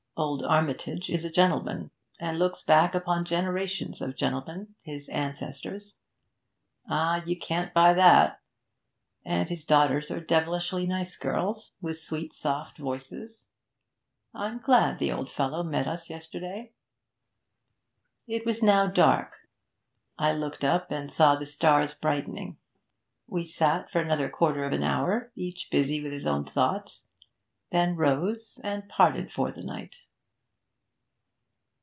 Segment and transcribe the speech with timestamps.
[0.17, 1.89] Old Armitage is a gentleman,
[2.19, 5.99] and looks back upon generations of gentlemen, his ancestors.
[6.87, 7.23] Ah!
[7.25, 8.39] you can't buy that!
[9.25, 13.47] And his daughters are devilish nice girls, with sweet soft voices.
[14.31, 16.73] I'm glad the old fellow met us yesterday.'
[18.27, 19.33] It was now dark;
[20.19, 22.57] I looked up and saw the stars brightening.
[23.25, 27.07] We sat for another quarter of an hour, each busy with his own thoughts,
[27.71, 29.95] then rose and parted for the night.